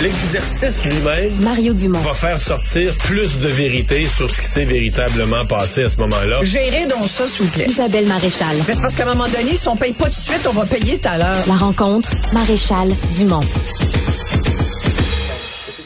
l'exercice 0.00 0.82
lui-même 0.84 1.32
Mario 1.42 1.74
Dumont. 1.74 1.98
va 1.98 2.14
faire 2.14 2.40
sortir 2.40 2.94
plus 2.96 3.38
de 3.38 3.48
vérité 3.48 4.04
sur 4.04 4.30
ce 4.30 4.40
qui 4.40 4.46
s'est 4.46 4.64
véritablement 4.64 5.44
passé 5.44 5.84
à 5.84 5.90
ce 5.90 5.98
moment-là. 5.98 6.38
Gérez 6.42 6.86
donc 6.86 7.06
ça, 7.06 7.26
s'il 7.26 7.44
vous 7.44 7.50
plaît. 7.50 7.66
Isabelle 7.68 8.06
Maréchal. 8.06 8.56
Mais 8.66 8.74
c'est 8.74 8.80
parce 8.80 8.94
qu'à 8.94 9.02
un 9.04 9.14
moment 9.14 9.28
donné, 9.28 9.56
si 9.56 9.68
on 9.68 9.76
paye 9.76 9.92
pas 9.92 10.06
tout 10.06 10.10
de 10.10 10.14
suite, 10.14 10.46
on 10.48 10.52
va 10.52 10.64
payer 10.64 10.98
tout 10.98 11.08
à 11.08 11.18
l'heure. 11.18 11.44
La 11.46 11.54
rencontre, 11.54 12.10
Maréchal 12.32 12.88
Dumont. 13.16 13.44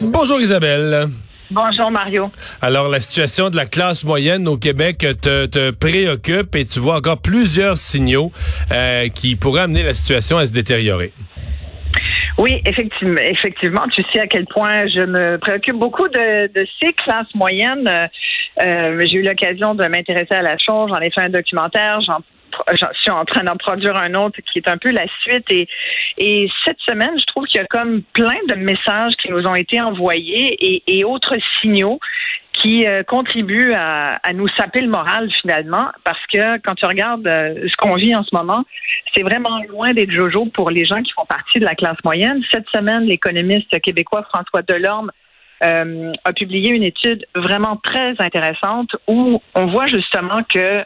Bonjour 0.00 0.40
Isabelle. 0.40 1.08
Bonjour 1.50 1.90
Mario. 1.90 2.30
Alors 2.62 2.88
la 2.88 3.00
situation 3.00 3.50
de 3.50 3.56
la 3.56 3.66
classe 3.66 4.04
moyenne 4.04 4.46
au 4.48 4.56
Québec 4.56 4.98
te, 5.20 5.46
te 5.46 5.70
préoccupe 5.70 6.54
et 6.54 6.64
tu 6.64 6.78
vois 6.78 6.96
encore 6.96 7.18
plusieurs 7.18 7.76
signaux 7.78 8.32
euh, 8.70 9.08
qui 9.08 9.36
pourraient 9.36 9.62
amener 9.62 9.82
la 9.82 9.94
situation 9.94 10.38
à 10.38 10.46
se 10.46 10.52
détériorer. 10.52 11.12
Oui, 12.36 12.60
effectivement, 12.66 13.20
effectivement, 13.20 13.86
tu 13.88 14.02
sais 14.12 14.20
à 14.20 14.26
quel 14.26 14.46
point 14.46 14.86
je 14.88 15.06
me 15.06 15.38
préoccupe 15.38 15.76
beaucoup 15.76 16.08
de, 16.08 16.52
de 16.52 16.66
ces 16.82 16.92
classes 16.92 17.32
moyennes. 17.34 17.88
Euh, 18.60 19.00
J'ai 19.00 19.18
eu 19.18 19.22
l'occasion 19.22 19.74
de 19.74 19.86
m'intéresser 19.86 20.34
à 20.34 20.42
la 20.42 20.58
chose, 20.58 20.90
j'en 20.92 21.00
ai 21.00 21.10
fait 21.10 21.22
un 21.22 21.30
documentaire, 21.30 22.00
j'en 22.00 22.18
je 22.70 22.84
suis 23.00 23.10
en 23.10 23.24
train 23.24 23.42
d'en 23.44 23.56
produire 23.56 23.96
un 23.96 24.14
autre 24.14 24.38
qui 24.40 24.58
est 24.58 24.68
un 24.68 24.76
peu 24.78 24.92
la 24.92 25.06
suite. 25.22 25.50
Et, 25.50 25.68
et 26.18 26.48
cette 26.64 26.78
semaine, 26.88 27.10
je 27.18 27.24
trouve 27.24 27.46
qu'il 27.46 27.60
y 27.60 27.64
a 27.64 27.66
comme 27.66 28.02
plein 28.12 28.38
de 28.48 28.54
messages 28.54 29.14
qui 29.20 29.30
nous 29.30 29.44
ont 29.46 29.56
été 29.56 29.80
envoyés 29.80 30.56
et, 30.60 30.82
et 30.86 31.04
autres 31.04 31.34
signaux 31.60 31.98
qui 32.64 32.86
euh, 32.86 33.02
contribuent 33.02 33.74
à, 33.74 34.16
à, 34.22 34.32
nous 34.32 34.48
saper 34.56 34.80
le 34.80 34.88
moral 34.88 35.30
finalement, 35.42 35.88
parce 36.02 36.20
que 36.32 36.58
quand 36.58 36.74
tu 36.74 36.86
regardes 36.86 37.26
euh, 37.26 37.68
ce 37.68 37.76
qu'on 37.76 37.94
vit 37.94 38.16
en 38.16 38.24
ce 38.24 38.34
moment, 38.34 38.64
c'est 39.14 39.22
vraiment 39.22 39.62
loin 39.68 39.92
d'être 39.92 40.10
jojo 40.10 40.46
pour 40.46 40.70
les 40.70 40.86
gens 40.86 41.02
qui 41.02 41.12
font 41.12 41.26
partie 41.26 41.60
de 41.60 41.64
la 41.64 41.74
classe 41.74 41.98
moyenne. 42.04 42.42
Cette 42.50 42.68
semaine, 42.74 43.02
l'économiste 43.04 43.78
québécois 43.80 44.26
François 44.32 44.62
Delorme 44.62 45.12
euh, 45.62 46.12
a 46.24 46.32
publié 46.32 46.70
une 46.70 46.82
étude 46.82 47.26
vraiment 47.34 47.76
très 47.76 48.14
intéressante 48.18 48.90
où 49.06 49.40
on 49.54 49.66
voit 49.66 49.86
justement 49.86 50.42
que 50.42 50.84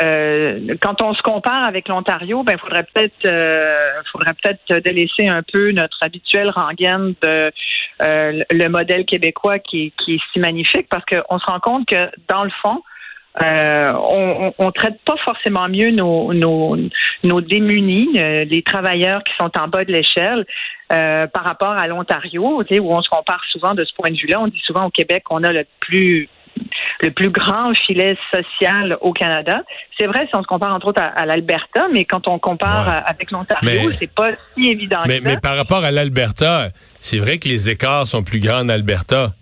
euh, 0.00 0.74
quand 0.80 1.02
on 1.02 1.14
se 1.14 1.22
compare 1.22 1.64
avec 1.64 1.88
l'Ontario, 1.88 2.42
ben 2.42 2.58
faudrait 2.58 2.84
peut-être 2.84 3.26
euh, 3.26 3.90
faudrait 4.12 4.34
peut-être 4.34 4.82
délaisser 4.84 5.28
un 5.28 5.42
peu 5.42 5.72
notre 5.72 5.98
habituel 6.02 6.50
rengaine 6.50 7.14
de 7.22 7.52
euh, 8.02 8.42
le 8.50 8.68
modèle 8.68 9.04
québécois 9.04 9.58
qui, 9.58 9.92
qui 9.98 10.14
est 10.14 10.20
si 10.32 10.38
magnifique 10.38 10.86
parce 10.88 11.04
qu'on 11.04 11.38
se 11.38 11.46
rend 11.46 11.60
compte 11.60 11.86
que 11.86 12.10
dans 12.28 12.44
le 12.44 12.50
fond, 12.62 12.82
euh, 13.42 13.92
on, 13.94 14.52
on, 14.58 14.72
traite 14.72 15.00
pas 15.04 15.16
forcément 15.24 15.68
mieux 15.68 15.92
nos, 15.92 16.34
nos, 16.34 16.76
nos 17.22 17.40
démunis, 17.40 18.10
euh, 18.16 18.44
les 18.44 18.62
travailleurs 18.62 19.22
qui 19.22 19.32
sont 19.40 19.50
en 19.56 19.68
bas 19.68 19.84
de 19.84 19.92
l'échelle, 19.92 20.44
euh, 20.92 21.28
par 21.28 21.44
rapport 21.44 21.78
à 21.78 21.86
l'Ontario, 21.86 22.60
où 22.60 22.92
on 22.92 23.02
se 23.02 23.08
compare 23.08 23.42
souvent 23.50 23.74
de 23.74 23.84
ce 23.84 23.94
point 23.94 24.10
de 24.10 24.16
vue-là. 24.16 24.40
On 24.40 24.48
dit 24.48 24.60
souvent 24.64 24.86
au 24.86 24.90
Québec 24.90 25.22
qu'on 25.24 25.44
a 25.44 25.52
le 25.52 25.64
plus 25.78 26.28
le 27.00 27.10
plus 27.10 27.30
grand 27.30 27.72
filet 27.74 28.16
social 28.32 28.96
au 29.00 29.12
Canada. 29.12 29.62
C'est 29.98 30.06
vrai 30.06 30.26
si 30.28 30.36
on 30.36 30.42
se 30.42 30.46
compare 30.46 30.74
entre 30.74 30.88
autres 30.88 31.02
à, 31.02 31.26
l'Alberta, 31.26 31.88
mais 31.92 32.04
quand 32.04 32.28
on 32.28 32.38
compare 32.38 33.02
avec 33.06 33.30
l'Ontario, 33.30 33.90
c'est 33.92 34.12
pas 34.12 34.30
si 34.56 34.68
évident. 34.68 35.02
Mais, 35.06 35.20
mais 35.20 35.36
par 35.38 35.56
rapport 35.56 35.84
à 35.84 35.90
l'Alberta, 35.90 36.68
c'est 37.00 37.18
vrai 37.18 37.38
que 37.38 37.48
les 37.48 37.70
écarts 37.70 38.06
sont 38.06 38.22
plus 38.22 38.40
grands 38.40 38.60
en 38.60 38.68
Alberta. 38.68 39.32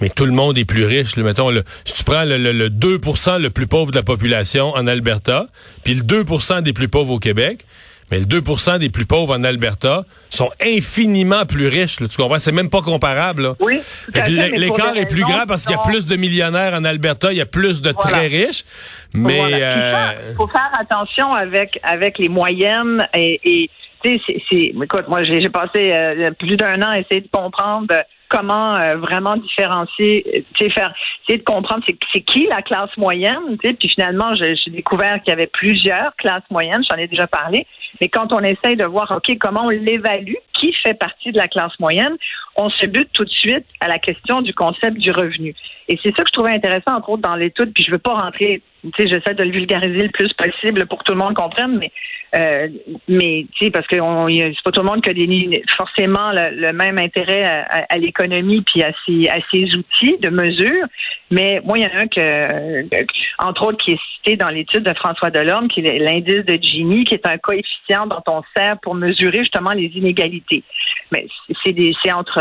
Mais 0.00 0.08
tout 0.08 0.26
le 0.26 0.32
monde 0.32 0.58
est 0.58 0.64
plus 0.64 0.84
riche. 0.84 1.16
Mettons, 1.16 1.50
le, 1.50 1.62
si 1.84 1.94
tu 1.94 2.04
prends 2.04 2.24
le, 2.24 2.36
le 2.36 2.70
2 2.70 3.00
le 3.38 3.48
plus 3.48 3.66
pauvre 3.66 3.92
de 3.92 3.96
la 3.96 4.02
population 4.02 4.70
en 4.70 4.86
Alberta, 4.86 5.46
puis 5.84 5.94
le 5.94 6.02
2% 6.02 6.62
des 6.62 6.72
plus 6.72 6.88
pauvres 6.88 7.12
au 7.12 7.18
Québec, 7.18 7.64
mais 8.10 8.18
le 8.18 8.26
2% 8.26 8.78
des 8.78 8.90
plus 8.90 9.06
pauvres 9.06 9.36
en 9.36 9.44
Alberta 9.44 10.04
sont 10.30 10.50
infiniment 10.60 11.46
plus 11.46 11.68
riches. 11.68 11.96
tu 11.96 12.08
comprends? 12.16 12.38
C'est 12.38 12.52
même 12.52 12.70
pas 12.70 12.82
comparable. 12.82 13.54
Oui. 13.60 13.80
L'écart 14.12 14.96
est 14.96 15.06
plus 15.06 15.22
grand 15.22 15.46
parce 15.46 15.64
qu'il 15.64 15.74
y 15.74 15.78
a 15.78 15.82
plus 15.82 16.06
de 16.06 16.16
millionnaires 16.16 16.74
en 16.74 16.84
Alberta, 16.84 17.32
il 17.32 17.38
y 17.38 17.40
a 17.40 17.46
plus 17.46 17.80
de 17.82 17.92
très 17.92 18.26
riches. 18.26 18.64
Mais 19.12 19.38
il 19.50 19.62
euh... 19.62 20.34
faut 20.36 20.48
faire 20.48 20.70
attention 20.78 21.32
avec 21.32 21.78
avec 21.82 22.18
les 22.18 22.28
moyennes 22.28 23.06
et, 23.14 23.40
et 23.44 23.70
écoute, 24.04 25.08
moi 25.08 25.22
j'ai 25.22 25.48
passé 25.48 25.94
euh, 25.96 26.30
plus 26.32 26.56
d'un 26.56 26.80
an 26.82 26.90
à 26.90 26.98
essayer 26.98 27.20
de 27.20 27.28
comprendre 27.28 27.94
comment 28.28 28.76
euh, 28.76 28.96
vraiment 28.96 29.36
différencier, 29.36 30.24
euh, 30.36 30.60
essayer 30.60 31.38
de 31.38 31.44
comprendre 31.44 31.84
c'est 32.12 32.20
qui 32.20 32.46
la 32.46 32.62
classe 32.62 32.94
moyenne, 32.96 33.56
puis 33.58 33.88
finalement 33.88 34.34
j'ai 34.34 34.56
découvert 34.68 35.20
qu'il 35.22 35.30
y 35.30 35.32
avait 35.32 35.46
plusieurs 35.46 36.14
classes 36.16 36.42
moyennes, 36.50 36.82
j'en 36.90 36.96
ai 36.96 37.06
déjà 37.06 37.26
parlé, 37.26 37.66
mais 38.00 38.08
quand 38.08 38.32
on 38.32 38.40
essaye 38.40 38.76
de 38.76 38.84
voir, 38.84 39.12
ok, 39.16 39.36
comment 39.38 39.66
on 39.66 39.70
l'évalue, 39.70 40.34
qui 40.52 40.72
fait 40.82 40.94
partie 40.94 41.32
de 41.32 41.38
la 41.38 41.48
classe 41.48 41.78
moyenne, 41.78 42.16
on 42.56 42.70
se 42.70 42.86
bute 42.86 43.10
tout 43.12 43.24
de 43.24 43.30
suite 43.30 43.66
à 43.80 43.88
la 43.88 43.98
question 43.98 44.42
du 44.42 44.54
concept 44.54 44.98
du 44.98 45.10
revenu. 45.10 45.54
Et 45.88 45.98
c'est 46.02 46.14
ça 46.16 46.22
que 46.22 46.28
je 46.28 46.32
trouvais 46.32 46.52
intéressant, 46.52 46.96
entre 46.96 47.10
autres, 47.10 47.22
dans 47.22 47.36
l'étude, 47.36 47.72
puis 47.74 47.84
je 47.84 47.90
veux 47.90 47.98
pas 47.98 48.14
rentrer, 48.14 48.62
tu 48.82 48.90
sais, 48.96 49.08
j'essaie 49.08 49.34
de 49.34 49.42
le 49.42 49.50
vulgariser 49.50 50.02
le 50.02 50.10
plus 50.10 50.32
possible 50.32 50.86
pour 50.86 50.98
que 50.98 51.04
tout 51.04 51.12
le 51.12 51.18
monde 51.18 51.34
comprenne, 51.34 51.76
mais 51.78 51.90
euh, 52.34 52.68
mais 53.06 53.46
tu 53.54 53.66
sais, 53.66 53.70
parce 53.70 53.86
que 53.86 53.96
c'est 53.96 54.62
pas 54.64 54.72
tout 54.72 54.80
le 54.80 54.86
monde 54.86 55.02
qui 55.02 55.10
a 55.10 55.74
forcément 55.76 56.32
le, 56.32 56.72
même 56.72 56.98
intérêt 56.98 57.44
à, 57.44 57.96
l'économie 57.98 58.62
puis 58.62 58.82
à 58.82 58.92
ses, 59.06 59.28
à 59.28 59.38
ses 59.52 59.76
outils 59.76 60.18
de 60.18 60.30
mesure. 60.30 60.84
Mais 61.30 61.60
moi, 61.64 61.78
il 61.78 61.84
y 61.84 61.86
en 61.86 61.96
a 61.96 62.02
un 62.02 62.08
que, 62.08 63.04
entre 63.38 63.66
autres, 63.66 63.78
qui 63.84 63.92
est 63.92 64.00
cité 64.16 64.36
dans 64.36 64.48
l'étude 64.48 64.82
de 64.82 64.94
François 64.94 65.30
Delorme, 65.30 65.68
qui 65.68 65.80
est 65.80 65.98
l'indice 65.98 66.44
de 66.44 66.58
Gini, 66.60 67.04
qui 67.04 67.14
est 67.14 67.28
un 67.28 67.38
coefficient 67.38 68.06
dont 68.06 68.22
on 68.26 68.42
sert 68.56 68.78
pour 68.82 68.94
mesurer 68.94 69.38
justement 69.38 69.72
les 69.72 69.86
inégalités. 69.94 70.64
Mais 71.12 71.26
c'est 71.64 71.72
des, 71.72 71.92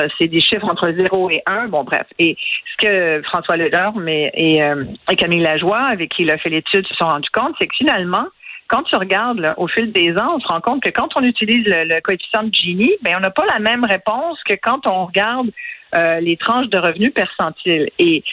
c'est 0.04 0.10
entre, 0.10 0.16
c'est 0.20 0.28
des 0.28 0.42
chiffres 0.42 0.66
entre 0.66 0.92
0 0.92 1.30
et 1.32 1.42
1. 1.46 1.68
Bon, 1.68 1.84
bref. 1.84 2.08
Et 2.20 2.38
ce 2.72 2.86
que 2.86 3.22
François 3.24 3.58
Delorme 3.58 4.08
et, 4.08 4.32
et, 4.34 4.64
euh, 4.64 4.86
et 5.12 5.16
Camille 5.16 5.42
Lajoie, 5.42 5.82
avec 5.82 6.12
qui 6.12 6.24
il 6.24 6.32
a 6.32 6.38
fait 6.38 6.50
l'étude, 6.50 6.86
se 6.88 6.96
sont 6.96 7.06
rendus 7.06 7.30
compte, 7.32 7.56
c'est 7.60 7.68
que 7.68 7.76
finalement, 7.76 8.26
quand 8.74 8.82
tu 8.84 8.96
regardes 8.96 9.54
au 9.58 9.68
fil 9.68 9.92
des 9.92 10.18
ans, 10.18 10.38
on 10.38 10.40
se 10.40 10.48
rend 10.48 10.60
compte 10.60 10.82
que 10.82 10.90
quand 10.90 11.10
on 11.16 11.22
utilise 11.22 11.64
le, 11.68 12.02
coefficient 12.02 12.42
de 12.42 12.52
Gini, 12.52 12.92
ben 13.04 13.14
on 13.18 13.20
n'a 13.20 13.30
pas 13.30 13.46
la 13.46 13.60
même 13.60 13.86
réponse 13.86 14.40
que 14.46 14.56
quand 14.56 14.88
on 14.88 15.06
regarde 15.06 15.52
euh, 15.94 16.20
les 16.20 16.38
tranches 16.38 16.70
de 16.70 16.80
revenus 16.80 17.14
percentiles. 17.14 17.92
Et 18.00 18.24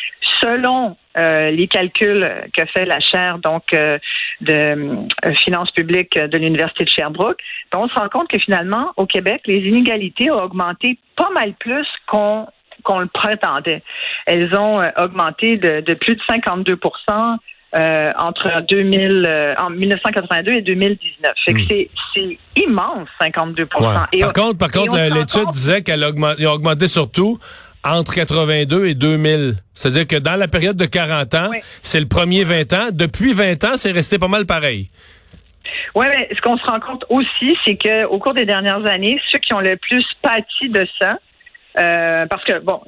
selon 0.41 0.97
euh, 1.19 1.51
les 1.51 1.69
calculs 1.69 2.27
que 2.57 2.65
fait 2.65 2.87
la 2.87 3.01
chaire 3.01 3.37
donc 3.37 3.65
euh, 3.75 3.99
de 4.41 4.97
finances 5.45 5.71
publiques 5.73 6.19
de 6.19 6.39
l'université 6.39 6.85
de 6.85 6.89
Sherbrooke, 6.89 7.39
ben, 7.71 7.81
on 7.81 7.89
se 7.89 7.95
rend 7.95 8.09
compte 8.09 8.29
que 8.29 8.39
finalement 8.39 8.93
au 8.97 9.05
Québec, 9.05 9.43
les 9.45 9.59
inégalités 9.59 10.31
ont 10.31 10.43
augmenté 10.43 10.99
pas 11.17 11.29
mal 11.35 11.53
plus 11.53 11.87
qu'on 12.07 12.47
qu'on 12.83 13.01
le 13.01 13.09
prétendait. 13.09 13.83
Elles 14.25 14.57
ont 14.57 14.83
augmenté 14.97 15.59
de, 15.59 15.83
de 15.83 15.93
plus 15.93 16.17
de 16.17 16.23
52 16.31 16.79
euh, 17.77 18.13
entre 18.19 18.63
2000, 18.69 19.25
euh, 19.27 19.55
en 19.59 19.71
1982 19.71 20.53
et 20.53 20.63
2019. 20.63 21.33
Fait 21.45 21.55
que 21.55 21.59
hmm. 21.59 21.87
c'est 22.15 22.39
immense, 22.57 23.09
52% 23.21 23.67
Par 23.69 24.33
contre, 24.33 24.59
par 24.59 24.71
contre, 24.71 24.97
l'étude 24.97 25.51
disait 25.53 25.83
qu'elle 25.83 26.03
a 26.03 26.09
augmenté, 26.53 26.89
surtout 26.89 27.39
entre 27.85 28.15
82 28.15 28.87
et 28.87 28.95
2000. 28.95 29.55
C'est-à-dire 29.75 30.07
que 30.07 30.17
dans 30.17 30.37
la 30.37 30.49
période 30.49 30.77
de 30.77 30.85
40 30.85 31.35
ans, 31.35 31.51
c'est 31.83 32.01
le 32.01 32.09
premier 32.09 32.45
20 32.45 32.73
ans. 32.73 32.89
Depuis 32.93 33.33
20 33.33 33.65
ans, 33.65 33.77
c'est 33.77 33.93
resté 33.93 34.19
pas 34.19 34.29
mal 34.29 34.47
pareil. 34.47 34.91
Oui, 35.95 36.07
mais 36.13 36.29
ce 36.35 36.41
qu'on 36.41 36.59
se 36.59 36.67
rend 36.67 36.81
compte 36.81 37.05
aussi, 37.09 37.57
c'est 37.65 37.77
que 37.77 38.05
au 38.07 38.19
cours 38.19 38.35
des 38.35 38.45
dernières 38.45 38.85
années, 38.87 39.21
ceux 39.31 39.39
qui 39.39 39.55
ont 39.55 39.61
le 39.61 39.77
plus 39.77 40.05
pâti 40.23 40.69
de 40.69 40.87
ça, 41.01 41.19
euh, 41.79 42.27
parce 42.27 42.45
que, 42.45 42.59
bon, 42.59 42.81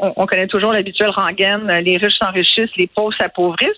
on, 0.00 0.12
on, 0.16 0.26
connaît 0.26 0.48
toujours 0.48 0.72
l'habituel 0.72 1.10
rengaine, 1.10 1.66
les 1.84 1.96
riches 1.96 2.18
s'enrichissent, 2.20 2.74
les 2.76 2.88
pauvres 2.88 3.14
s'appauvrissent. 3.18 3.68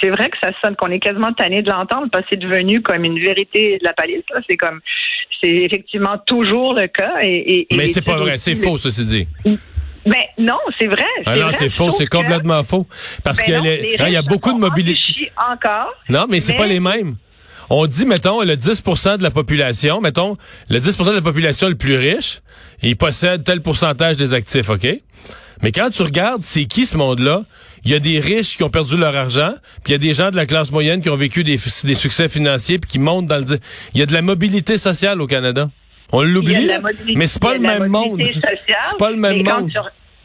C'est 0.00 0.10
vrai 0.10 0.30
que 0.30 0.36
ça 0.42 0.50
sonne 0.62 0.76
qu'on 0.76 0.90
est 0.90 1.00
quasiment 1.00 1.32
tanné 1.32 1.62
de 1.62 1.70
l'entendre 1.70 2.08
parce 2.12 2.24
que 2.24 2.30
c'est 2.32 2.40
devenu 2.40 2.82
comme 2.82 3.04
une 3.04 3.18
vérité 3.18 3.78
de 3.78 3.84
la 3.84 3.92
palisse. 3.92 4.22
C'est 4.48 4.56
comme, 4.56 4.80
c'est 5.42 5.50
effectivement 5.50 6.18
toujours 6.26 6.74
le 6.74 6.86
cas. 6.86 7.14
Et, 7.22 7.66
Mais 7.72 7.88
c'est 7.88 8.04
pas 8.04 8.18
vrai, 8.18 8.38
c'est 8.38 8.54
faux, 8.54 8.78
ceci 8.78 9.04
dit. 9.04 9.28
Ben 10.06 10.22
non, 10.38 10.58
c'est 10.78 10.86
vrai. 10.86 11.06
Ah 11.24 11.36
non, 11.36 11.46
c'est 11.52 11.70
faux, 11.70 11.90
c'est 11.90 12.06
complètement 12.06 12.62
faux. 12.62 12.86
Parce 13.24 13.38
ben 13.38 13.62
qu'il 13.62 14.00
hein, 14.02 14.08
y 14.08 14.16
a 14.16 14.22
beaucoup 14.22 14.52
de 14.52 14.58
mobilité. 14.58 15.00
Encore. 15.36 15.94
Non, 16.08 16.26
mais 16.28 16.40
c'est 16.40 16.54
pas 16.54 16.66
les 16.66 16.80
mêmes. 16.80 17.16
On 17.70 17.86
dit, 17.86 18.04
mettons, 18.06 18.42
le 18.42 18.54
10% 18.54 19.18
de 19.18 19.22
la 19.22 19.30
population, 19.30 20.00
mettons, 20.00 20.36
le 20.68 20.80
10% 20.80 21.06
de 21.06 21.14
la 21.14 21.22
population 21.22 21.68
le 21.68 21.74
plus 21.74 21.96
riche, 21.96 22.40
il 22.82 22.96
possède 22.96 23.44
tel 23.44 23.62
pourcentage 23.62 24.16
des 24.16 24.34
actifs, 24.34 24.70
OK? 24.70 24.86
Mais 25.62 25.72
quand 25.72 25.90
tu 25.90 26.02
regardes, 26.02 26.42
c'est 26.42 26.66
qui 26.66 26.84
ce 26.84 26.96
monde-là? 26.96 27.42
Il 27.84 27.90
y 27.90 27.94
a 27.94 27.98
des 27.98 28.18
riches 28.18 28.56
qui 28.56 28.62
ont 28.62 28.70
perdu 28.70 28.96
leur 28.96 29.14
argent, 29.14 29.54
puis 29.82 29.88
il 29.88 29.92
y 29.92 29.94
a 29.94 29.98
des 29.98 30.14
gens 30.14 30.30
de 30.30 30.36
la 30.36 30.46
classe 30.46 30.70
moyenne 30.70 31.00
qui 31.02 31.10
ont 31.10 31.16
vécu 31.16 31.44
des, 31.44 31.58
des 31.84 31.94
succès 31.94 32.28
financiers 32.28 32.78
puis 32.78 32.90
qui 32.90 32.98
montent 32.98 33.26
dans 33.26 33.38
le... 33.38 33.58
Il 33.94 34.00
y 34.00 34.02
a 34.02 34.06
de 34.06 34.12
la 34.12 34.22
mobilité 34.22 34.78
sociale 34.78 35.20
au 35.20 35.26
Canada. 35.26 35.68
On 36.12 36.22
l'oublie, 36.22 36.70
mais 37.14 37.26
c'est 37.26 37.42
pas, 37.42 37.54
le 37.54 37.60
même 37.60 37.88
monde. 37.88 38.22
C'est 38.22 38.98
pas 38.98 39.10
le 39.10 39.16
même 39.16 39.42
monde. 39.42 39.70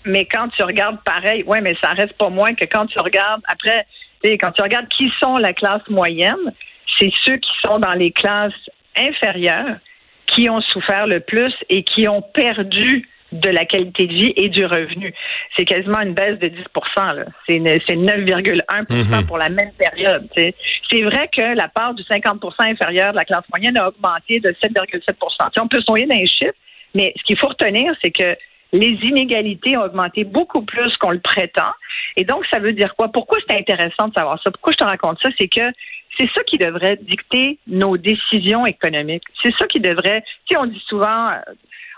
mais 0.05 0.25
quand 0.25 0.49
tu 0.49 0.63
regardes 0.63 1.01
pareil, 1.03 1.43
ouais, 1.43 1.61
mais 1.61 1.75
ça 1.81 1.89
reste 1.89 2.13
pas 2.13 2.29
moins 2.29 2.53
que 2.53 2.65
quand 2.65 2.85
tu 2.87 2.99
regardes 2.99 3.41
après, 3.47 3.85
quand 4.23 4.51
tu 4.51 4.61
regardes 4.61 4.87
qui 4.89 5.09
sont 5.19 5.37
la 5.37 5.53
classe 5.53 5.81
moyenne, 5.89 6.53
c'est 6.99 7.11
ceux 7.25 7.37
qui 7.37 7.51
sont 7.63 7.79
dans 7.79 7.93
les 7.93 8.11
classes 8.11 8.53
inférieures 8.95 9.77
qui 10.27 10.49
ont 10.49 10.61
souffert 10.61 11.07
le 11.07 11.19
plus 11.19 11.53
et 11.69 11.83
qui 11.83 12.07
ont 12.07 12.21
perdu 12.21 13.07
de 13.31 13.49
la 13.49 13.65
qualité 13.65 14.07
de 14.07 14.13
vie 14.13 14.33
et 14.35 14.49
du 14.49 14.65
revenu. 14.65 15.13
C'est 15.55 15.65
quasiment 15.65 16.01
une 16.01 16.13
baisse 16.13 16.39
de 16.39 16.47
10% 16.47 17.25
C'est 17.47 17.59
9,1% 17.59 19.27
pour 19.27 19.37
la 19.37 19.49
même 19.49 19.71
période. 19.77 20.27
C'est 20.35 21.01
vrai 21.03 21.29
que 21.31 21.55
la 21.55 21.67
part 21.67 21.93
du 21.93 22.03
50% 22.03 22.39
inférieur 22.59 23.11
de 23.11 23.17
la 23.17 23.25
classe 23.25 23.47
moyenne 23.51 23.77
a 23.77 23.89
augmenté 23.89 24.39
de 24.39 24.49
7,7% 24.63 25.59
On 25.59 25.67
peut 25.67 25.81
soigner 25.81 26.07
dans 26.07 26.15
les 26.15 26.27
chiffres, 26.27 26.53
mais 26.95 27.13
ce 27.17 27.23
qu'il 27.23 27.37
faut 27.37 27.49
retenir, 27.49 27.93
c'est 28.03 28.11
que 28.11 28.35
les 28.71 28.97
inégalités 29.01 29.77
ont 29.77 29.83
augmenté 29.83 30.23
beaucoup 30.23 30.61
plus 30.63 30.95
qu'on 30.97 31.11
le 31.11 31.19
prétend. 31.19 31.71
Et 32.15 32.23
donc, 32.23 32.45
ça 32.51 32.59
veut 32.59 32.73
dire 32.73 32.95
quoi? 32.95 33.09
Pourquoi 33.11 33.37
c'est 33.47 33.57
intéressant 33.57 34.07
de 34.07 34.13
savoir 34.13 34.39
ça? 34.43 34.51
Pourquoi 34.51 34.73
je 34.73 34.77
te 34.77 34.83
raconte 34.83 35.19
ça? 35.21 35.29
C'est 35.39 35.47
que 35.47 35.71
c'est 36.17 36.29
ça 36.35 36.43
qui 36.43 36.57
devrait 36.57 36.97
dicter 37.01 37.57
nos 37.67 37.97
décisions 37.97 38.65
économiques. 38.65 39.23
C'est 39.43 39.53
ça 39.57 39.67
qui 39.67 39.79
devrait, 39.79 40.21
tu 40.45 40.55
sais, 40.55 40.57
on 40.57 40.65
dit 40.65 40.83
souvent, 40.87 41.31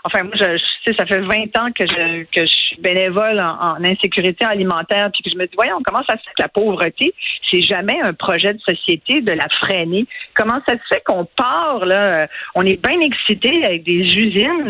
Enfin, 0.04 0.24
moi, 0.24 0.32
je, 0.34 0.58
sais, 0.84 0.94
ça 0.96 1.06
fait 1.06 1.20
20 1.20 1.56
ans 1.58 1.70
que 1.72 1.86
je, 1.86 2.44
suis 2.44 2.76
bénévole 2.80 3.38
en, 3.38 3.76
insécurité 3.84 4.44
alimentaire, 4.44 5.10
puis 5.12 5.22
que 5.22 5.30
je 5.30 5.36
me 5.36 5.46
dis, 5.46 5.54
voyons, 5.54 5.78
comment 5.84 6.02
ça 6.08 6.16
se 6.16 6.22
fait 6.24 6.34
que 6.36 6.42
la 6.42 6.48
pauvreté, 6.48 7.14
c'est 7.50 7.62
jamais 7.62 8.00
un 8.00 8.12
projet 8.12 8.52
de 8.54 8.58
société 8.60 9.20
de 9.20 9.32
la 9.32 9.48
freiner? 9.60 10.06
Comment 10.34 10.60
ça 10.66 10.74
se 10.74 10.94
fait 10.94 11.02
qu'on 11.04 11.24
part, 11.24 11.86
là, 11.86 12.22
euh, 12.22 12.26
on 12.56 12.66
est 12.66 12.84
bien 12.84 12.98
excité 13.00 13.64
avec 13.64 13.84
des 13.84 14.18
usines 14.18 14.68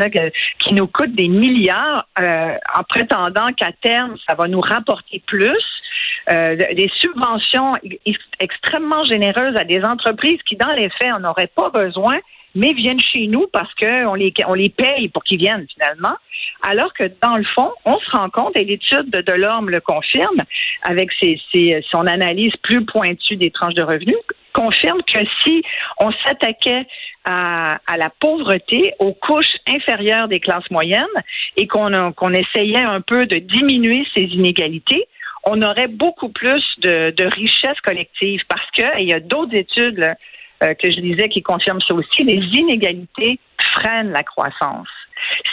qui 0.58 0.74
nous 0.74 0.86
coûtent 0.86 1.14
des 1.14 1.28
milliards 1.28 2.06
euh, 2.18 2.54
en 2.78 2.82
prétendant 2.82 3.52
qu'à 3.54 3.72
terme, 3.80 4.16
ça 4.26 4.34
va 4.34 4.48
nous 4.48 4.60
rapporter 4.60 5.22
plus? 5.26 5.64
Euh, 6.30 6.56
des 6.56 6.90
subventions 7.00 7.74
extrêmement 8.38 9.04
généreuses 9.04 9.56
à 9.56 9.64
des 9.64 9.82
entreprises 9.82 10.38
qui, 10.46 10.56
dans 10.56 10.72
les 10.72 10.88
faits, 10.90 11.12
en 11.12 11.20
n'auraient 11.20 11.50
pas 11.52 11.70
besoin, 11.70 12.18
mais 12.54 12.72
viennent 12.72 13.00
chez 13.00 13.26
nous 13.26 13.46
parce 13.52 13.72
qu'on 13.74 14.14
les, 14.14 14.32
on 14.46 14.54
les 14.54 14.68
paye 14.68 15.08
pour 15.08 15.24
qu'ils 15.24 15.38
viennent 15.38 15.66
finalement. 15.74 16.16
Alors 16.62 16.92
que 16.94 17.10
dans 17.20 17.36
le 17.36 17.44
fond, 17.44 17.72
on 17.84 17.98
se 17.98 18.10
rend 18.10 18.30
compte, 18.30 18.56
et 18.56 18.64
l'étude 18.64 19.10
de 19.10 19.20
Delorme 19.20 19.70
le 19.70 19.80
confirme, 19.80 20.42
avec 20.82 21.10
ses, 21.20 21.40
son 21.90 22.06
analyse 22.06 22.52
plus 22.62 22.84
pointue 22.84 23.36
des 23.36 23.50
tranches 23.50 23.74
de 23.74 23.82
revenus, 23.82 24.16
confirme 24.52 25.02
que 25.02 25.18
si 25.42 25.62
on 25.98 26.12
s'attaquait 26.24 26.86
à, 27.24 27.78
à, 27.86 27.96
la 27.96 28.10
pauvreté, 28.20 28.92
aux 29.00 29.12
couches 29.12 29.56
inférieures 29.66 30.28
des 30.28 30.38
classes 30.38 30.70
moyennes, 30.70 31.06
et 31.56 31.66
qu'on 31.66 32.32
essayait 32.32 32.82
un 32.82 33.00
peu 33.00 33.26
de 33.26 33.38
diminuer 33.38 34.04
ces 34.14 34.22
inégalités, 34.22 35.08
on 35.44 35.60
aurait 35.62 35.88
beaucoup 35.88 36.28
plus 36.28 36.64
de, 36.78 37.10
de 37.10 37.24
richesse 37.24 37.80
collective 37.82 38.40
parce 38.48 38.70
que, 38.70 39.00
il 39.00 39.08
y 39.08 39.12
a 39.12 39.20
d'autres 39.20 39.54
études 39.54 39.98
là, 39.98 40.16
euh, 40.62 40.74
que 40.74 40.90
je 40.90 41.00
disais 41.00 41.28
qui 41.28 41.42
confirme 41.42 41.80
ça 41.80 41.94
aussi, 41.94 42.24
les 42.24 42.42
inégalités 42.58 43.38
freinent 43.74 44.12
la 44.12 44.22
croissance. 44.22 44.88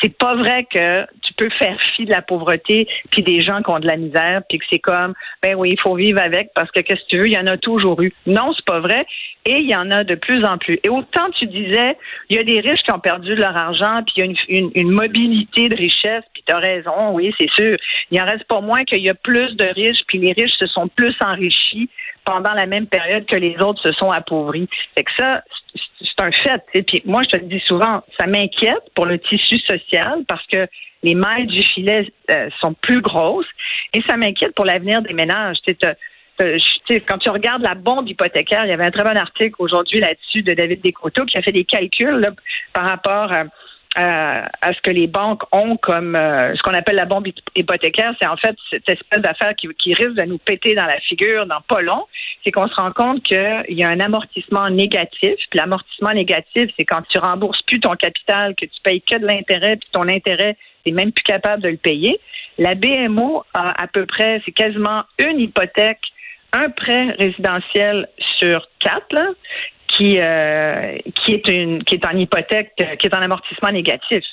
C'est 0.01 0.17
pas 0.17 0.35
vrai 0.35 0.65
que 0.71 1.05
tu 1.21 1.33
peux 1.37 1.49
faire 1.57 1.77
fi 1.95 2.05
de 2.05 2.11
la 2.11 2.21
pauvreté 2.21 2.87
puis 3.11 3.21
des 3.21 3.41
gens 3.41 3.61
qui 3.61 3.69
ont 3.69 3.79
de 3.79 3.87
la 3.87 3.97
misère 3.97 4.41
puis 4.49 4.57
que 4.59 4.65
c'est 4.69 4.79
comme 4.79 5.13
ben 5.41 5.55
oui, 5.55 5.71
il 5.71 5.79
faut 5.79 5.95
vivre 5.95 6.19
avec 6.19 6.51
parce 6.55 6.71
que 6.71 6.79
qu'est-ce 6.79 7.01
que 7.01 7.09
tu 7.09 7.19
veux, 7.19 7.27
il 7.27 7.33
y 7.33 7.37
en 7.37 7.47
a 7.47 7.57
toujours 7.57 8.01
eu. 8.01 8.13
Non, 8.25 8.51
c'est 8.53 8.65
pas 8.65 8.79
vrai 8.79 9.05
et 9.45 9.57
il 9.57 9.69
y 9.69 9.75
en 9.75 9.89
a 9.91 10.03
de 10.03 10.15
plus 10.15 10.43
en 10.43 10.57
plus. 10.57 10.79
Et 10.83 10.89
autant 10.89 11.29
tu 11.37 11.47
disais, 11.47 11.97
il 12.29 12.37
y 12.37 12.39
a 12.39 12.43
des 12.43 12.59
riches 12.59 12.81
qui 12.83 12.91
ont 12.91 12.99
perdu 12.99 13.35
leur 13.35 13.55
argent 13.55 14.03
puis 14.05 14.15
il 14.17 14.25
y 14.25 14.59
a 14.59 14.61
une, 14.75 14.91
mobilité 14.91 15.69
de 15.69 15.75
richesse 15.75 16.23
puis 16.33 16.43
tu 16.45 16.53
as 16.53 16.59
raison, 16.59 17.11
oui, 17.13 17.33
c'est 17.39 17.49
sûr. 17.51 17.77
Il 18.11 18.21
en 18.21 18.25
reste 18.25 18.45
pas 18.45 18.61
moins 18.61 18.83
qu'il 18.83 19.03
y 19.03 19.09
a 19.09 19.15
plus 19.15 19.55
de 19.55 19.65
riches 19.75 20.01
puis 20.07 20.17
les 20.17 20.33
riches 20.33 20.55
se 20.59 20.67
sont 20.67 20.87
plus 20.87 21.15
enrichis 21.21 21.89
pendant 22.29 22.53
la 22.53 22.67
même 22.67 22.85
période 22.85 23.25
que 23.25 23.35
les 23.35 23.57
autres 23.59 23.81
se 23.81 23.91
sont 23.93 24.09
appauvris. 24.09 24.67
Fait 24.95 25.03
que 25.03 25.11
ça, 25.17 25.43
c'est 25.73 26.23
un 26.23 26.31
fait. 26.31 26.61
Et 26.75 26.83
Puis 26.83 27.01
moi, 27.05 27.21
je 27.23 27.29
te 27.29 27.37
le 27.37 27.47
dis 27.47 27.61
souvent, 27.65 28.03
ça 28.19 28.27
m'inquiète 28.27 28.83
pour 28.93 29.05
le 29.07 29.17
tissu 29.17 29.59
social 29.59 30.23
parce 30.27 30.45
que 30.45 30.67
les 31.01 31.15
mailles 31.15 31.47
du 31.47 31.63
filet 31.63 32.11
euh, 32.29 32.49
sont 32.61 32.73
plus 32.73 33.01
grosses 33.01 33.47
et 33.93 34.01
ça 34.07 34.15
m'inquiète 34.15 34.53
pour 34.53 34.65
l'avenir 34.65 35.01
des 35.01 35.13
ménages. 35.13 35.57
quand 37.07 37.17
tu 37.17 37.29
regardes 37.29 37.63
la 37.63 37.73
bombe 37.73 38.07
hypothécaire, 38.07 38.65
il 38.65 38.69
y 38.69 38.73
avait 38.73 38.85
un 38.85 38.91
très 38.91 39.03
bon 39.03 39.17
article 39.17 39.55
aujourd'hui 39.57 39.99
là-dessus 39.99 40.43
de 40.43 40.53
David 40.53 40.81
Descoteaux 40.81 41.25
qui 41.25 41.37
a 41.37 41.41
fait 41.41 41.51
des 41.51 41.65
calculs 41.65 42.21
par 42.73 42.85
rapport 42.85 43.31
à 43.31 43.45
à, 43.95 44.47
ce 44.73 44.81
que 44.81 44.91
les 44.91 45.07
banques 45.07 45.41
ont 45.51 45.75
comme 45.77 46.15
euh, 46.15 46.55
ce 46.55 46.61
qu'on 46.61 46.73
appelle 46.73 46.95
la 46.95 47.05
bombe 47.05 47.27
hypothécaire, 47.55 48.13
c'est 48.21 48.27
en 48.27 48.37
fait 48.37 48.55
cette 48.69 48.87
espèce 48.87 49.19
d'affaire 49.19 49.55
qui, 49.55 49.67
qui, 49.79 49.93
risque 49.93 50.13
de 50.13 50.25
nous 50.25 50.37
péter 50.37 50.75
dans 50.75 50.85
la 50.85 50.99
figure 51.01 51.45
dans 51.47 51.61
pas 51.61 51.81
long, 51.81 52.05
c'est 52.43 52.51
qu'on 52.51 52.67
se 52.67 52.75
rend 52.75 52.91
compte 52.91 53.23
qu'il 53.23 53.63
y 53.69 53.83
a 53.83 53.89
un 53.89 53.99
amortissement 53.99 54.69
négatif. 54.69 55.33
Puis 55.49 55.59
l'amortissement 55.59 56.13
négatif, 56.13 56.71
c'est 56.77 56.85
quand 56.85 57.01
tu 57.09 57.17
rembourses 57.17 57.61
plus 57.63 57.79
ton 57.79 57.95
capital, 57.95 58.55
que 58.55 58.65
tu 58.65 58.81
payes 58.83 59.01
que 59.01 59.17
de 59.17 59.25
l'intérêt, 59.25 59.77
puis 59.77 59.89
ton 59.91 60.07
intérêt, 60.07 60.55
tu 60.85 60.91
même 60.91 61.11
plus 61.11 61.23
capable 61.23 61.63
de 61.63 61.69
le 61.69 61.77
payer. 61.77 62.19
La 62.57 62.75
BMO 62.75 63.43
a 63.53 63.81
à 63.81 63.87
peu 63.87 64.05
près, 64.05 64.41
c'est 64.45 64.51
quasiment 64.51 65.03
une 65.17 65.39
hypothèque 65.39 66.01
un 66.53 66.69
prêt 66.69 67.15
résidentiel 67.19 68.07
sur 68.39 68.67
quatre, 68.79 69.13
là, 69.13 69.27
qui 69.99 70.17
euh, 70.19 70.97
qui 71.23 71.33
est 71.33 71.47
une 71.49 71.83
qui 71.83 71.95
est 71.95 72.05
en 72.05 72.17
hypothèque, 72.17 72.71
qui 72.75 73.07
est 73.07 73.13
en 73.13 73.21
amortissement 73.21 73.71
négatif. 73.71 74.23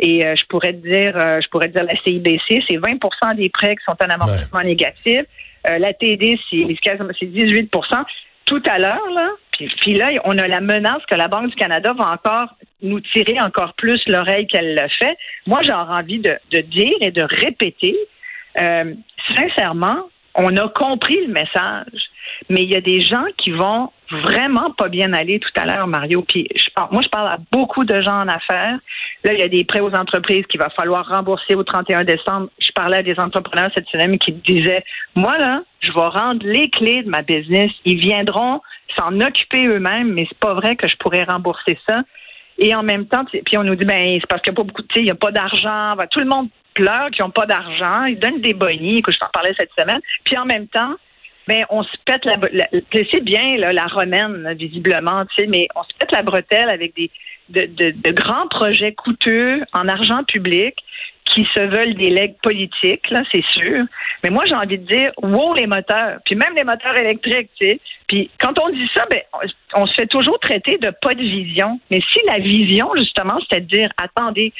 Et 0.00 0.26
euh, 0.26 0.34
je 0.36 0.44
pourrais 0.46 0.72
te 0.72 0.86
dire, 0.86 1.16
euh, 1.16 1.40
je 1.40 1.48
pourrais 1.48 1.68
dire 1.68 1.84
la 1.84 1.94
CIBC, 2.02 2.64
c'est 2.68 2.76
20% 2.76 3.36
des 3.36 3.48
prêts 3.50 3.76
qui 3.76 3.84
sont 3.84 3.96
en 4.02 4.10
amortissement 4.10 4.62
négatif. 4.62 5.22
la 5.64 5.92
TD, 5.92 6.38
c'est 6.50 6.56
18% 6.56 8.04
Tout 8.44 8.62
à 8.66 8.78
l'heure, 8.80 9.10
là, 9.14 9.28
puis, 9.52 9.70
puis, 9.80 9.94
là, 9.94 10.10
on 10.24 10.36
a 10.38 10.48
la 10.48 10.60
menace 10.60 11.02
que 11.08 11.14
la 11.14 11.28
Banque 11.28 11.50
du 11.50 11.54
Canada 11.54 11.94
va 11.96 12.10
encore 12.10 12.56
nous 12.80 12.98
tirer 12.98 13.38
encore 13.40 13.74
plus 13.74 14.02
l'oreille 14.08 14.48
qu'elle 14.48 14.74
le 14.74 14.88
fait. 14.98 15.16
Moi, 15.46 15.60
j'ai 15.62 15.72
envie 15.72 16.18
de, 16.18 16.36
de, 16.50 16.60
dire 16.62 16.96
et 17.00 17.12
de 17.12 17.22
répéter, 17.22 17.96
sincèrement, 19.36 20.08
on 20.34 20.56
a 20.56 20.68
compris 20.68 21.26
le 21.26 21.32
message, 21.32 22.10
mais 22.48 22.62
il 22.62 22.70
y 22.70 22.76
a 22.76 22.80
des 22.80 23.00
gens 23.00 23.24
qui 23.38 23.50
vont 23.50 23.90
vraiment 24.10 24.70
pas 24.72 24.88
bien 24.88 25.12
aller 25.12 25.40
tout 25.40 25.50
à 25.56 25.66
l'heure, 25.66 25.86
Mario. 25.86 26.22
Puis 26.22 26.46
je 26.54 26.62
moi, 26.90 27.02
je 27.02 27.08
parle 27.08 27.28
à 27.28 27.38
beaucoup 27.50 27.84
de 27.84 28.00
gens 28.00 28.22
en 28.22 28.28
affaires. 28.28 28.78
Là, 29.24 29.32
il 29.32 29.38
y 29.38 29.42
a 29.42 29.48
des 29.48 29.64
prêts 29.64 29.80
aux 29.80 29.94
entreprises 29.94 30.44
qu'il 30.46 30.60
va 30.60 30.68
falloir 30.70 31.06
rembourser 31.06 31.54
au 31.54 31.62
31 31.62 32.04
décembre. 32.04 32.48
Je 32.58 32.72
parlais 32.72 32.98
à 32.98 33.02
des 33.02 33.18
entrepreneurs 33.18 33.70
cette 33.74 33.88
semaine 33.88 34.18
qui 34.18 34.32
disaient, 34.32 34.84
moi, 35.14 35.38
là, 35.38 35.62
je 35.80 35.92
vais 35.92 36.00
rendre 36.00 36.44
les 36.44 36.68
clés 36.70 37.02
de 37.02 37.08
ma 37.08 37.22
business. 37.22 37.70
Ils 37.84 37.98
viendront 37.98 38.60
s'en 38.98 39.20
occuper 39.20 39.66
eux-mêmes, 39.66 40.12
mais 40.12 40.26
c'est 40.28 40.38
pas 40.38 40.54
vrai 40.54 40.76
que 40.76 40.88
je 40.88 40.96
pourrais 40.96 41.24
rembourser 41.24 41.78
ça. 41.88 42.02
Et 42.58 42.74
en 42.74 42.82
même 42.82 43.06
temps, 43.06 43.24
puis 43.24 43.56
on 43.56 43.64
nous 43.64 43.76
dit, 43.76 43.86
ben, 43.86 44.18
c'est 44.20 44.26
parce 44.28 44.42
qu'il 44.42 44.52
n'y 44.52 44.56
a 44.56 44.62
pas 44.62 44.66
beaucoup 44.66 44.82
de, 44.82 44.88
il 44.96 45.04
n'y 45.04 45.10
a 45.10 45.14
pas 45.14 45.32
d'argent. 45.32 45.96
Tout 46.10 46.20
le 46.20 46.26
monde 46.26 46.48
pleure 46.74 47.10
qu'ils 47.10 47.24
n'ont 47.24 47.30
pas 47.30 47.46
d'argent. 47.46 48.04
Ils 48.04 48.18
donnent 48.18 48.40
des 48.40 48.54
bonnies. 48.54 48.98
Écoute, 48.98 49.14
je 49.14 49.18
t'en 49.18 49.30
parlais 49.32 49.54
cette 49.58 49.72
semaine. 49.78 50.00
Puis 50.24 50.36
en 50.36 50.44
même 50.44 50.68
temps, 50.68 50.94
ben 51.48 51.64
on 51.70 51.82
se 51.82 51.96
pète 52.04 52.24
la, 52.24 52.36
c'est 52.92 53.22
bien 53.22 53.56
la 53.56 53.86
romaine 53.86 54.54
visiblement, 54.54 55.24
tu 55.26 55.42
sais, 55.42 55.46
mais 55.48 55.66
on 55.74 55.82
se 55.82 55.88
pète 55.98 56.12
la 56.12 56.22
bretelle 56.22 56.70
avec 56.70 56.94
des 56.94 57.10
de, 57.48 57.90
de, 57.90 58.10
grands 58.10 58.48
projets 58.48 58.92
coûteux 58.92 59.62
en 59.72 59.88
argent 59.88 60.24
public 60.24 60.74
qui 61.24 61.46
se 61.54 61.60
veulent 61.60 61.94
des 61.94 62.10
legs 62.10 62.34
politiques, 62.42 63.08
là, 63.10 63.22
c'est 63.32 63.44
sûr. 63.44 63.84
Mais 64.22 64.30
moi, 64.30 64.44
j'ai 64.44 64.54
envie 64.54 64.78
de 64.78 64.86
dire, 64.86 65.12
wow, 65.22 65.54
les 65.54 65.66
moteurs, 65.66 66.18
puis 66.24 66.34
même 66.34 66.54
les 66.56 66.64
moteurs 66.64 66.98
électriques, 66.98 67.50
tu 67.60 67.68
sais. 67.68 67.80
Puis 68.06 68.30
quand 68.38 68.58
on 68.58 68.68
dit 68.70 68.88
ça, 68.94 69.06
ben, 69.10 69.20
on, 69.74 69.86
se 69.86 69.94
fait 69.94 70.06
toujours 70.06 70.38
traiter 70.40 70.76
de 70.78 70.90
pas 71.00 71.14
de 71.14 71.22
vision. 71.22 71.80
Mais 71.90 72.00
si 72.12 72.20
la 72.26 72.38
vision, 72.38 72.90
justement, 72.96 73.38
c'est 73.48 73.56
à 73.56 73.60
dire, 73.60 73.88
attendez, 73.96 74.52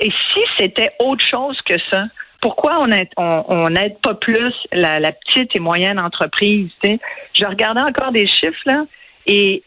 et 0.00 0.10
si 0.10 0.40
c'était 0.58 0.92
autre 1.00 1.24
chose 1.26 1.60
que 1.62 1.74
ça, 1.90 2.04
pourquoi 2.40 2.78
on 2.80 2.88
n'aide 2.88 3.08
on, 3.16 3.66
pas 4.02 4.14
plus 4.14 4.54
la, 4.72 5.12
petite 5.12 5.54
et 5.56 5.60
moyenne 5.60 5.98
entreprise? 5.98 6.70
Je 6.82 7.44
regardais 7.44 7.80
encore 7.80 8.12
des 8.12 8.26
chiffres 8.26 8.62
là, 8.66 8.84
et 9.26 9.62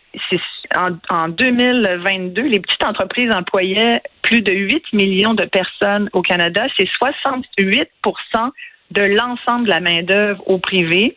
en, 0.75 0.91
en 1.09 1.27
2022, 1.29 2.41
les 2.41 2.59
petites 2.59 2.83
entreprises 2.83 3.31
employaient 3.33 4.01
plus 4.21 4.41
de 4.41 4.51
8 4.51 4.93
millions 4.93 5.33
de 5.33 5.45
personnes 5.45 6.09
au 6.13 6.21
Canada. 6.21 6.65
C'est 6.77 6.87
68% 7.01 7.85
de 8.91 9.01
l'ensemble 9.01 9.65
de 9.65 9.69
la 9.69 9.79
main-d'œuvre 9.79 10.41
au 10.47 10.57
privé. 10.57 11.15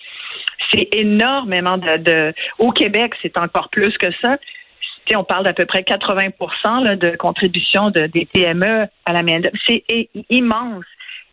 C'est 0.72 0.88
énormément 0.92 1.78
de, 1.78 2.34
Au 2.58 2.70
Québec, 2.70 3.14
c'est 3.22 3.38
encore 3.38 3.68
plus 3.70 3.96
que 3.98 4.12
ça. 4.22 4.36
On 5.16 5.24
parle 5.24 5.44
d'à 5.44 5.52
peu 5.52 5.66
près 5.66 5.82
80% 5.82 6.96
de 6.96 7.16
contribution 7.16 7.90
de, 7.90 8.06
des 8.06 8.26
PME 8.26 8.86
à 9.04 9.12
la 9.12 9.22
main-d'œuvre. 9.22 9.56
C'est 9.66 9.84
immense 10.30 10.84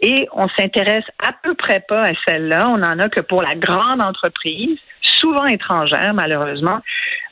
et 0.02 0.28
on 0.34 0.48
s'intéresse 0.50 1.06
à 1.20 1.32
peu 1.44 1.54
près 1.54 1.80
pas 1.80 2.02
à 2.02 2.12
celle-là. 2.28 2.68
On 2.70 2.82
en 2.82 3.00
a 3.00 3.10
que 3.10 3.22
pour 3.22 3.42
la 3.42 3.56
grande 3.56 4.02
entreprise, 4.02 4.78
souvent 5.02 5.46
étrangère, 5.46 6.14
malheureusement. 6.14 6.80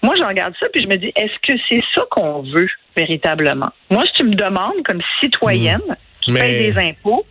Moi, 0.03 0.15
je 0.15 0.23
regarde 0.23 0.53
ça 0.59 0.67
puis 0.71 0.83
je 0.83 0.87
me 0.87 0.97
dis, 0.97 1.11
est-ce 1.15 1.53
que 1.53 1.59
c'est 1.69 1.81
ça 1.95 2.03
qu'on 2.11 2.43
veut 2.43 2.69
véritablement? 2.95 3.69
Moi, 3.89 4.03
si 4.05 4.13
tu 4.13 4.23
me 4.23 4.33
demandes, 4.33 4.83
comme 4.85 5.01
citoyenne 5.19 5.81
mmh. 5.87 5.95
qui 6.21 6.33
paye 6.33 6.71
des 6.71 6.79
impôts, 6.79 7.25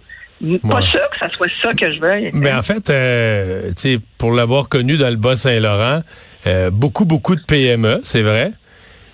pas 0.69 0.83
sûr 0.83 1.11
que 1.11 1.19
ça 1.19 1.29
soit 1.29 1.51
ça 1.63 1.73
que 1.73 1.93
je 1.93 2.01
veux. 2.01 2.31
Mais 2.33 2.53
en 2.53 2.63
fait, 2.63 2.91
euh, 2.91 3.73
pour 4.19 4.33
l'avoir 4.33 4.69
connu 4.69 4.97
dans 4.97 5.11
le 5.11 5.17
Bas-Saint-Laurent, 5.17 6.01
euh, 6.47 6.71
beaucoup, 6.71 7.05
beaucoup 7.05 7.35
de 7.35 7.43
PME, 7.43 8.01
c'est 8.05 8.23
vrai, 8.23 8.53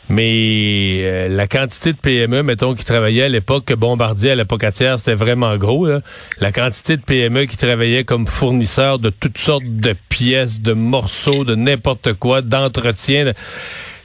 Mais 0.09 1.01
euh, 1.03 1.29
la 1.29 1.47
quantité 1.47 1.93
de 1.93 1.99
PME, 1.99 2.43
mettons, 2.43 2.75
qui 2.75 2.85
travaillaient 2.85 3.25
à 3.25 3.29
l'époque, 3.29 3.65
que 3.65 3.75
Bombardier, 3.75 4.33
à 4.33 4.35
l'époque 4.35 4.65
atière, 4.65 4.99
c'était 4.99 5.15
vraiment 5.15 5.57
gros. 5.57 5.87
La 6.39 6.53
quantité 6.53 6.97
de 6.97 7.03
PME 7.03 7.47
qui 7.47 7.57
travaillaient 7.57 8.05
comme 8.05 8.27
fournisseurs 8.27 8.99
de 8.99 9.11
toutes 9.11 9.39
sortes 9.39 9.65
de 9.65 9.95
pièces, 10.09 10.61
de 10.61 10.73
morceaux, 10.73 11.45
de 11.45 11.55
n'importe 11.55 12.15
quoi, 12.15 12.43
d'entretien. 12.43 13.33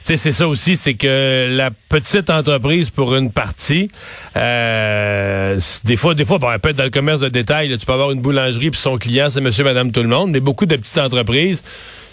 Sais, 0.02 0.16
c'est 0.16 0.32
ça 0.32 0.48
aussi, 0.48 0.78
c'est 0.78 0.94
que 0.94 1.54
la 1.54 1.70
petite 1.70 2.30
entreprise, 2.30 2.88
pour 2.88 3.14
une 3.14 3.30
partie, 3.30 3.88
euh, 4.36 5.60
des 5.84 5.96
fois, 5.96 6.14
des 6.14 6.24
fois, 6.24 6.38
bon, 6.38 6.48
peut 6.62 6.70
être 6.70 6.76
dans 6.76 6.84
le 6.84 6.90
commerce 6.90 7.20
de 7.20 7.28
détail. 7.28 7.68
là, 7.68 7.76
tu 7.76 7.84
peux 7.84 7.92
avoir 7.92 8.10
une 8.10 8.22
boulangerie 8.22 8.70
puis 8.70 8.80
son 8.80 8.96
client, 8.96 9.28
c'est 9.28 9.42
Monsieur, 9.42 9.62
Madame, 9.62 9.92
tout 9.92 10.02
le 10.02 10.08
monde. 10.08 10.30
Mais 10.30 10.40
beaucoup 10.40 10.64
de 10.64 10.76
petites 10.76 10.98
entreprises 10.98 11.62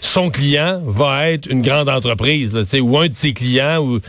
son 0.01 0.30
client 0.30 0.82
va 0.86 1.30
être 1.30 1.48
une 1.50 1.62
grande 1.62 1.89
entreprise, 1.89 2.54
là, 2.54 2.62
tu 2.63 2.70
sais, 2.70 2.80
ou 2.80 2.98
un 2.98 3.08
de 3.08 3.13
ses 3.13 3.34
clients. 3.34 3.80
Ou, 3.80 4.00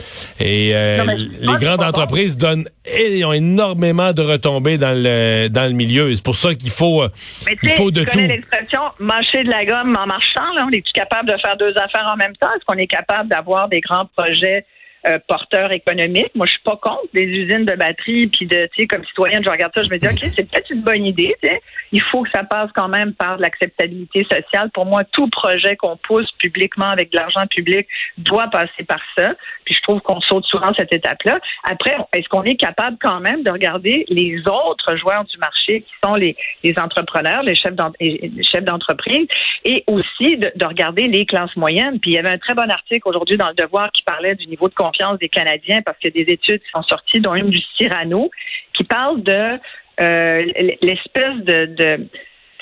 et 0.40 0.74
euh, 0.74 1.04
Non, 1.04 1.14
les 1.14 1.64
grandes 1.64 1.82
entreprises 1.82 2.36
donnent 2.36 2.68
et 2.86 3.24
ont 3.24 3.32
énormément 3.32 4.12
de 4.12 4.22
retombées 4.22 4.78
dans 4.78 4.96
le 4.96 5.48
dans 5.48 5.66
le 5.66 5.72
milieu. 5.74 6.14
C'est 6.14 6.24
pour 6.24 6.36
ça 6.36 6.54
qu'il 6.54 6.70
faut 6.70 7.02
euh, 7.02 7.08
Mais 7.46 7.56
il 7.62 7.70
faut 7.70 7.90
de 7.90 8.04
tu 8.04 8.10
tout. 8.10 8.18
l'expression 8.18 8.80
mâcher 8.98 9.44
de 9.44 9.50
la 9.50 9.64
gomme 9.64 9.96
en 9.96 10.06
marchant. 10.06 10.52
Là, 10.54 10.66
on 10.68 10.72
est-tu 10.72 10.92
capable 10.92 11.28
de 11.28 11.36
faire 11.38 11.56
deux 11.56 11.74
affaires 11.76 12.10
en 12.12 12.16
même 12.16 12.34
temps? 12.36 12.48
Est-ce 12.56 12.64
qu'on 12.66 12.78
est 12.78 12.86
capable 12.86 13.28
d'avoir 13.28 13.68
des 13.68 13.80
grands 13.80 14.06
projets 14.16 14.64
euh, 15.08 15.18
porteurs 15.26 15.72
économiques? 15.72 16.30
Moi, 16.34 16.46
je 16.46 16.52
suis 16.52 16.62
pas 16.62 16.76
contre 16.76 17.08
des 17.14 17.24
usines 17.24 17.64
de 17.64 17.74
batterie, 17.74 18.26
puis 18.26 18.46
de, 18.46 18.68
tu 18.74 18.82
sais, 18.82 18.86
comme 18.86 19.04
citoyenne, 19.04 19.42
je 19.44 19.50
regarde 19.50 19.72
ça, 19.74 19.82
je 19.82 19.90
me 19.90 19.98
dis, 19.98 20.06
OK, 20.06 20.30
c'est 20.34 20.48
peut-être 20.50 20.70
une 20.70 20.82
bonne 20.82 21.04
idée, 21.04 21.34
tu 21.42 21.48
sais. 21.48 21.60
Il 21.92 22.02
faut 22.02 22.22
que 22.22 22.30
ça 22.30 22.44
passe 22.44 22.70
quand 22.74 22.88
même 22.88 23.14
par 23.14 23.38
de 23.38 23.42
l'acceptabilité 23.42 24.24
sociale. 24.24 24.70
Pour 24.74 24.84
moi, 24.84 25.04
tout 25.04 25.28
projet 25.28 25.74
qu'on 25.76 25.96
pousse 25.96 26.30
publiquement 26.32 26.90
avec 26.90 27.10
de 27.12 27.16
l'argent 27.16 27.46
public 27.46 27.86
doit 28.18 28.48
passer 28.48 28.84
par 28.86 29.00
ça. 29.16 29.34
Puis 29.64 29.74
je 29.74 29.80
trouve 29.82 30.00
qu'on 30.00 30.20
saute 30.20 30.44
souvent 30.44 30.72
cette 30.74 30.92
étape-là. 30.92 31.38
Après, 31.64 31.96
est-ce 32.12 32.28
qu'on 32.28 32.42
est 32.44 32.56
capable 32.56 32.98
quand 33.00 33.20
même 33.20 33.42
de 33.42 33.50
regarder 33.50 34.04
les 34.08 34.38
autres 34.40 34.96
joueurs 34.96 35.24
du 35.24 35.38
marché 35.38 35.80
qui 35.80 35.92
sont 36.04 36.14
les, 36.14 36.36
les 36.62 36.78
entrepreneurs, 36.78 37.42
les 37.42 37.54
chefs 37.54 37.74
d'entreprise, 37.74 39.26
et 39.64 39.84
aussi 39.86 40.36
de, 40.36 40.52
de 40.54 40.66
regarder 40.66 41.08
les 41.08 41.24
classes 41.24 41.56
moyennes? 41.56 42.00
Puis 42.00 42.10
il 42.10 42.14
y 42.14 42.18
avait 42.18 42.30
un 42.30 42.38
très 42.38 42.54
bon 42.54 42.70
article 42.70 43.08
aujourd'hui 43.08 43.38
dans 43.38 43.48
le 43.48 43.54
Devoir 43.54 43.90
qui 43.92 44.02
parlait 44.02 44.34
du 44.34 44.46
niveau 44.46 44.68
de 44.68 44.74
confiance 44.74 44.97
des 45.18 45.28
Canadiens 45.28 45.82
parce 45.82 45.98
a 46.04 46.10
des 46.10 46.32
études 46.32 46.60
sont 46.72 46.82
sorties, 46.82 47.20
dont 47.20 47.34
une 47.34 47.50
du 47.50 47.60
Cyrano, 47.76 48.30
qui 48.72 48.84
parle 48.84 49.22
de 49.22 49.58
euh, 50.00 50.44
l'espèce 50.82 51.36
de, 51.44 51.66
de 51.66 52.08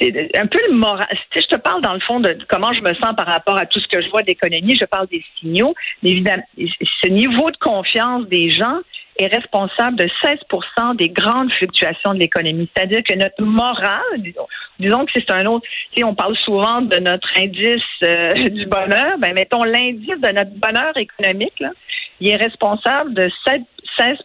un 0.01 0.47
peu 0.47 0.59
le 0.69 0.75
moral. 0.75 1.07
Tu 1.31 1.41
sais, 1.41 1.47
Je 1.51 1.57
te 1.57 1.61
parle 1.61 1.83
dans 1.83 1.95
le 1.95 2.01
fond 2.01 2.21
de 2.21 2.37
comment 2.49 2.73
je 2.73 2.83
me 2.83 2.93
sens 2.95 3.15
par 3.17 3.27
rapport 3.27 3.57
à 3.57 3.67
tout 3.67 3.81
ce 3.81 3.89
que 3.89 4.03
je 4.03 4.09
vois 4.11 4.23
d'économie. 4.23 4.77
Je 4.79 4.85
parle 4.85 5.07
des 5.09 5.25
signaux. 5.39 5.75
Mais 6.03 6.11
évidemment, 6.11 6.43
ce 6.59 7.09
niveau 7.09 7.51
de 7.51 7.57
confiance 7.57 8.27
des 8.29 8.51
gens 8.51 8.81
est 9.19 9.27
responsable 9.27 9.97
de 9.97 10.09
16% 10.23 10.97
des 10.97 11.09
grandes 11.09 11.53
fluctuations 11.53 12.15
de 12.15 12.19
l'économie. 12.19 12.69
C'est-à-dire 12.77 13.03
que 13.03 13.15
notre 13.15 13.43
morale, 13.43 14.01
disons, 14.19 14.47
disons 14.79 15.05
que 15.07 15.13
c'est 15.15 15.31
un 15.31 15.47
autre, 15.47 15.67
sais, 15.95 16.05
on 16.05 16.15
parle 16.15 16.37
souvent 16.37 16.83
de 16.83 16.97
notre 16.97 17.29
indice 17.37 17.83
euh, 18.03 18.33
du 18.51 18.67
bonheur, 18.67 19.19
ben 19.19 19.33
mettons 19.35 19.63
l'indice 19.63 20.21
de 20.21 20.33
notre 20.33 20.53
bonheur 20.57 20.97
économique, 20.97 21.63
il 22.21 22.29
est 22.29 22.37
responsable 22.37 23.15
de 23.15 23.31
7 23.47 23.63
16 23.99 24.19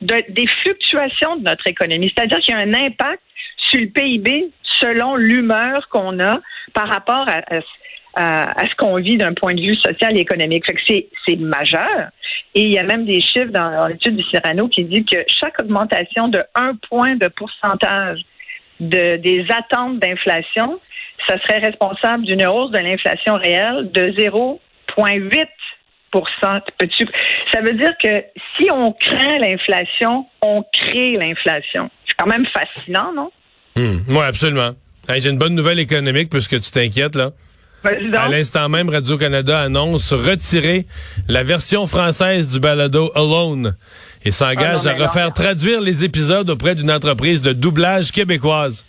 de, 0.00 0.32
des 0.32 0.46
fluctuations 0.62 1.36
de 1.36 1.44
notre 1.44 1.66
économie. 1.66 2.12
C'est-à-dire 2.16 2.38
qu'il 2.38 2.54
y 2.54 2.58
a 2.58 2.60
un 2.60 2.74
impact 2.74 3.22
sur 3.68 3.80
le 3.80 3.86
PIB 3.86 4.50
selon 4.80 5.16
l'humeur 5.16 5.88
qu'on 5.88 6.18
a 6.20 6.40
par 6.74 6.88
rapport 6.88 7.28
à, 7.28 7.38
à- 7.54 7.60
à- 8.16 8.60
à 8.60 8.68
ce 8.68 8.74
qu'on 8.76 8.96
vit 8.96 9.16
d'un 9.16 9.34
point 9.34 9.54
de 9.54 9.60
vue 9.60 9.74
social 9.76 10.16
et 10.16 10.20
économique. 10.20 10.64
Fait 10.66 11.06
c'est, 11.26 11.36
majeur. 11.36 12.08
Et 12.54 12.62
il 12.62 12.72
y 12.72 12.78
a 12.78 12.82
même 12.82 13.04
des 13.04 13.20
chiffres 13.20 13.52
dans, 13.52 13.86
l'étude 13.86 14.16
du 14.16 14.24
Cyrano 14.24 14.68
qui 14.68 14.84
dit 14.84 15.04
que 15.04 15.16
chaque 15.40 15.60
augmentation 15.60 16.28
de 16.28 16.42
1 16.54 16.72
point 16.88 17.14
de 17.16 17.28
pourcentage 17.28 18.20
de, 18.80 19.16
des 19.16 19.46
attentes 19.50 19.98
d'inflation, 20.00 20.80
ça 21.28 21.38
serait 21.42 21.58
responsable 21.58 22.24
d'une 22.24 22.44
hausse 22.46 22.70
de 22.70 22.78
l'inflation 22.78 23.34
réelle 23.34 23.90
de 23.92 24.10
0,8 24.18 25.46
Peux-tu- 26.78 27.06
Ça 27.52 27.60
veut 27.60 27.74
dire 27.74 27.92
que 28.02 28.24
si 28.56 28.70
on 28.70 28.92
craint 28.92 29.38
l'inflation, 29.38 30.26
on 30.40 30.64
crée 30.72 31.10
l'inflation. 31.10 31.90
C'est 32.06 32.14
quand 32.16 32.26
même 32.26 32.46
fascinant, 32.46 33.12
non? 33.14 33.30
Hmm. 33.76 33.98
Oui, 34.08 34.22
absolument. 34.24 34.70
J'ai 35.08 35.28
une 35.28 35.38
bonne 35.38 35.54
nouvelle 35.54 35.78
économique 35.78 36.30
puisque 36.30 36.58
tu 36.60 36.70
t'inquiètes 36.70 37.14
là. 37.16 37.30
À 37.84 38.28
l'instant 38.28 38.68
même, 38.68 38.88
Radio-Canada 38.88 39.60
annonce 39.60 40.12
retirer 40.12 40.86
la 41.28 41.44
version 41.44 41.86
française 41.86 42.50
du 42.50 42.58
balado 42.58 43.12
Alone 43.14 43.76
et 44.24 44.32
s'engage 44.32 44.86
Ah 44.86 44.90
à 44.90 44.94
refaire 45.06 45.26
non. 45.26 45.32
traduire 45.32 45.80
les 45.80 46.02
épisodes 46.02 46.50
auprès 46.50 46.74
d'une 46.74 46.90
entreprise 46.90 47.40
de 47.40 47.52
doublage 47.52 48.10
québécoise. 48.10 48.84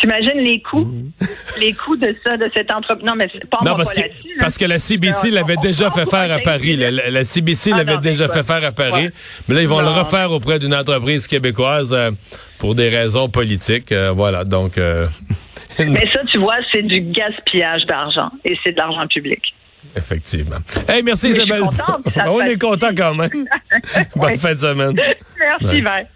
T'imagines 0.00 0.40
les 0.40 0.60
coûts, 0.60 0.92
les 1.60 1.72
coûts 1.74 1.96
de 1.96 2.12
ça, 2.26 2.36
de 2.36 2.50
cette 2.52 2.72
entreprise. 2.72 3.06
Non, 3.06 3.14
mais 3.14 3.28
pas. 3.48 3.58
Non, 3.64 3.76
parce 3.76 3.94
pas 3.94 4.02
que, 4.02 4.06
là. 4.08 4.14
parce 4.40 4.58
que 4.58 4.64
la 4.64 4.80
CBC 4.80 5.30
l'avait 5.30 5.56
déjà 5.58 5.92
fait 5.92 6.04
faire 6.06 6.32
à 6.32 6.40
Paris. 6.40 6.74
La, 6.76 7.22
CBC 7.22 7.70
Ah, 7.72 7.76
l'avait 7.76 7.98
déjà 7.98 8.28
fait 8.28 8.42
faire 8.42 8.64
à 8.64 8.72
Paris. 8.72 9.04
ouais. 9.04 9.12
Mais 9.46 9.54
là, 9.54 9.62
ils 9.62 9.68
vont 9.68 9.80
le 9.80 9.86
refaire 9.90 10.32
auprès 10.32 10.58
d'une 10.58 10.74
entreprise 10.74 11.28
québécoise 11.28 11.90
euh, 11.92 12.10
pour 12.58 12.74
des 12.74 12.88
raisons 12.88 13.28
politiques. 13.28 13.92
euh, 13.92 14.10
voilà, 14.10 14.42
donc... 14.44 14.76
euh, 14.78 15.06
Mais 15.78 16.06
ça, 16.12 16.20
tu 16.30 16.38
vois, 16.38 16.56
c'est 16.72 16.82
du 16.82 17.00
gaspillage 17.00 17.84
d'argent 17.86 18.30
et 18.44 18.56
c'est 18.64 18.72
de 18.72 18.76
l'argent 18.76 19.06
public. 19.08 19.42
Effectivement. 19.96 20.56
Hey, 20.88 21.02
merci 21.02 21.28
Mais 21.28 21.34
Isabelle. 21.36 21.62
On 22.26 22.40
est 22.40 22.60
content 22.60 22.90
quand 22.96 23.14
même. 23.14 23.30
Bonne 24.16 24.30
Ouais. 24.30 24.36
fin 24.36 24.54
de 24.54 24.58
semaine. 24.58 24.94
Merci, 25.38 25.64
Ouais. 25.66 25.80
Vert. 25.82 26.06